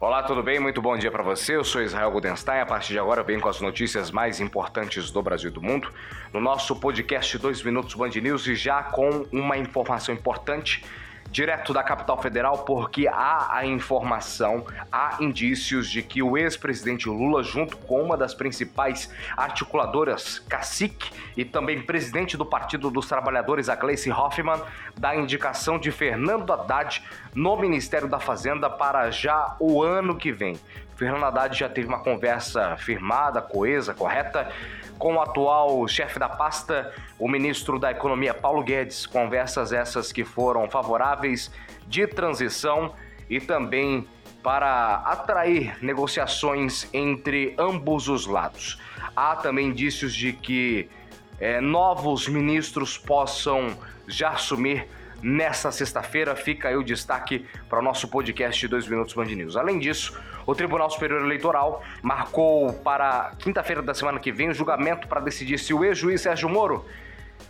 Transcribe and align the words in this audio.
Olá, 0.00 0.22
tudo 0.22 0.44
bem? 0.44 0.60
Muito 0.60 0.80
bom 0.80 0.96
dia 0.96 1.10
para 1.10 1.24
você. 1.24 1.56
Eu 1.56 1.64
sou 1.64 1.82
Israel 1.82 2.12
Goldenstein. 2.12 2.60
A 2.60 2.66
partir 2.66 2.92
de 2.92 3.00
agora, 3.00 3.22
eu 3.22 3.24
venho 3.24 3.40
com 3.40 3.48
as 3.48 3.60
notícias 3.60 4.12
mais 4.12 4.38
importantes 4.38 5.10
do 5.10 5.20
Brasil 5.20 5.50
e 5.50 5.52
do 5.52 5.60
mundo. 5.60 5.92
No 6.32 6.40
nosso 6.40 6.76
podcast 6.76 7.36
2 7.36 7.64
Minutos 7.64 7.94
Band 7.94 8.10
News 8.10 8.46
e 8.46 8.54
já 8.54 8.80
com 8.80 9.26
uma 9.32 9.58
informação 9.58 10.14
importante 10.14 10.84
direto 11.30 11.72
da 11.72 11.82
capital 11.82 12.20
federal, 12.20 12.58
porque 12.58 13.06
há 13.06 13.56
a 13.56 13.66
informação, 13.66 14.66
há 14.90 15.16
indícios 15.20 15.88
de 15.90 16.02
que 16.02 16.22
o 16.22 16.36
ex-presidente 16.36 17.08
Lula, 17.08 17.42
junto 17.42 17.76
com 17.76 18.02
uma 18.02 18.16
das 18.16 18.34
principais 18.34 19.10
articuladoras, 19.36 20.38
cacique 20.38 21.10
e 21.36 21.44
também 21.44 21.82
presidente 21.82 22.36
do 22.36 22.46
Partido 22.46 22.90
dos 22.90 23.06
Trabalhadores, 23.06 23.68
a 23.68 23.74
Gleice 23.74 24.10
Hoffmann, 24.10 24.60
dá 24.96 25.14
indicação 25.14 25.78
de 25.78 25.90
Fernando 25.90 26.52
Haddad 26.52 27.02
no 27.34 27.56
Ministério 27.56 28.08
da 28.08 28.18
Fazenda 28.18 28.70
para 28.70 29.10
já 29.10 29.56
o 29.60 29.82
ano 29.82 30.16
que 30.16 30.32
vem. 30.32 30.58
Fernando 30.96 31.24
Haddad 31.24 31.56
já 31.56 31.68
teve 31.68 31.86
uma 31.86 32.00
conversa 32.00 32.76
firmada, 32.76 33.40
coesa, 33.40 33.94
correta 33.94 34.50
com 34.98 35.14
o 35.14 35.20
atual 35.20 35.86
chefe 35.86 36.18
da 36.18 36.28
pasta, 36.28 36.92
o 37.18 37.28
ministro 37.28 37.78
da 37.78 37.92
Economia 37.92 38.34
Paulo 38.34 38.62
Guedes. 38.62 39.06
Conversas 39.06 39.72
essas 39.72 40.10
que 40.12 40.24
foram 40.24 40.68
favoráveis 40.68 41.17
de 41.86 42.06
transição 42.06 42.94
e 43.28 43.40
também 43.40 44.06
para 44.42 44.96
atrair 45.04 45.76
negociações 45.82 46.88
entre 46.92 47.54
ambos 47.58 48.08
os 48.08 48.26
lados. 48.26 48.80
Há 49.14 49.36
também 49.36 49.68
indícios 49.68 50.14
de 50.14 50.32
que 50.32 50.88
é, 51.40 51.60
novos 51.60 52.28
ministros 52.28 52.96
possam 52.96 53.76
já 54.06 54.30
assumir 54.30 54.86
nessa 55.22 55.70
sexta-feira. 55.70 56.34
Fica 56.36 56.68
aí 56.68 56.76
o 56.76 56.82
destaque 56.82 57.44
para 57.68 57.80
o 57.80 57.82
nosso 57.82 58.08
podcast 58.08 58.66
2 58.66 58.88
Minutos 58.88 59.14
Band 59.14 59.26
News. 59.26 59.56
Além 59.56 59.78
disso, 59.78 60.18
o 60.46 60.54
Tribunal 60.54 60.88
Superior 60.90 61.22
Eleitoral 61.22 61.82
marcou 62.02 62.72
para 62.72 63.32
quinta-feira 63.38 63.82
da 63.82 63.92
semana 63.92 64.18
que 64.18 64.32
vem 64.32 64.48
o 64.48 64.54
julgamento 64.54 65.06
para 65.08 65.20
decidir 65.20 65.58
se 65.58 65.74
o 65.74 65.84
ex-juiz 65.84 66.20
Sérgio 66.20 66.48
Moro 66.48 66.84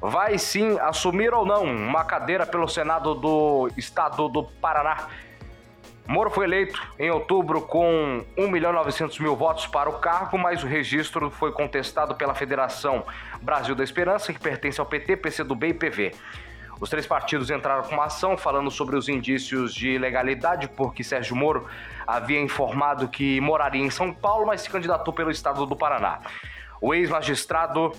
vai 0.00 0.38
sim 0.38 0.78
assumir 0.80 1.32
ou 1.32 1.46
não 1.46 1.64
uma 1.64 2.04
cadeira 2.04 2.44
pelo 2.44 2.68
Senado 2.68 3.14
do 3.14 3.70
Estado 3.76 4.28
do 4.28 4.42
Paraná. 4.44 5.08
Moro 6.06 6.30
foi 6.30 6.46
eleito 6.46 6.80
em 6.98 7.10
outubro 7.10 7.62
com 7.62 8.24
1 8.36 8.48
milhão 8.48 8.72
e 8.72 8.74
900 8.74 9.18
mil 9.20 9.36
votos 9.36 9.66
para 9.68 9.88
o 9.88 9.94
cargo, 9.94 10.36
mas 10.36 10.64
o 10.64 10.66
registro 10.66 11.30
foi 11.30 11.52
contestado 11.52 12.14
pela 12.16 12.34
Federação 12.34 13.04
Brasil 13.40 13.74
da 13.74 13.84
Esperança, 13.84 14.32
que 14.32 14.40
pertence 14.40 14.80
ao 14.80 14.86
PT, 14.86 15.16
PCdoB 15.18 15.68
e 15.68 15.74
PV. 15.74 16.12
Os 16.80 16.90
três 16.90 17.06
partidos 17.06 17.48
entraram 17.48 17.84
com 17.84 17.94
uma 17.94 18.06
ação 18.06 18.36
falando 18.36 18.68
sobre 18.68 18.96
os 18.96 19.08
indícios 19.08 19.72
de 19.72 19.90
ilegalidade, 19.90 20.66
porque 20.66 21.04
Sérgio 21.04 21.36
Moro 21.36 21.68
havia 22.04 22.40
informado 22.40 23.06
que 23.06 23.40
moraria 23.40 23.80
em 23.80 23.90
São 23.90 24.12
Paulo, 24.12 24.44
mas 24.44 24.62
se 24.62 24.68
candidatou 24.68 25.14
pelo 25.14 25.30
estado 25.30 25.64
do 25.64 25.76
Paraná. 25.76 26.18
O 26.80 26.92
ex-magistrado 26.92 27.92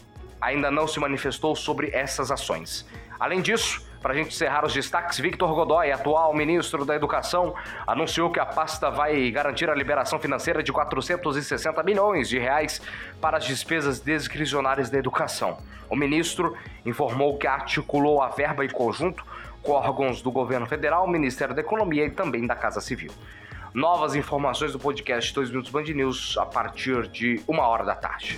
ainda 0.43 0.69
não 0.69 0.87
se 0.87 0.99
manifestou 0.99 1.55
sobre 1.55 1.89
essas 1.93 2.29
ações. 2.29 2.85
Além 3.19 3.41
disso, 3.41 3.81
para 4.01 4.11
a 4.11 4.15
gente 4.15 4.27
encerrar 4.27 4.65
os 4.65 4.73
destaques, 4.73 5.17
Victor 5.17 5.55
Godoy, 5.55 5.89
atual 5.89 6.33
ministro 6.35 6.83
da 6.83 6.93
Educação, 6.93 7.55
anunciou 7.87 8.29
que 8.29 8.37
a 8.37 8.45
pasta 8.45 8.91
vai 8.91 9.31
garantir 9.31 9.69
a 9.69 9.73
liberação 9.73 10.19
financeira 10.19 10.61
de 10.61 10.73
460 10.73 11.81
milhões 11.83 12.27
de 12.27 12.37
reais 12.37 12.81
para 13.21 13.37
as 13.37 13.45
despesas 13.45 14.01
discricionárias 14.01 14.89
da 14.89 14.97
educação. 14.97 15.57
O 15.89 15.95
ministro 15.95 16.57
informou 16.85 17.37
que 17.37 17.47
articulou 17.47 18.21
a 18.21 18.27
verba 18.27 18.65
em 18.65 18.69
conjunto 18.69 19.25
com 19.61 19.71
órgãos 19.71 20.21
do 20.21 20.29
governo 20.29 20.65
federal, 20.65 21.07
Ministério 21.07 21.55
da 21.55 21.61
Economia 21.61 22.05
e 22.05 22.11
também 22.11 22.45
da 22.45 22.55
Casa 22.55 22.81
Civil. 22.81 23.13
Novas 23.73 24.15
informações 24.15 24.73
do 24.73 24.79
podcast 24.79 25.33
2 25.33 25.49
Minutos 25.49 25.71
Band 25.71 25.83
News 25.83 26.37
a 26.37 26.45
partir 26.45 27.07
de 27.07 27.41
uma 27.47 27.65
hora 27.65 27.85
da 27.85 27.95
tarde. 27.95 28.37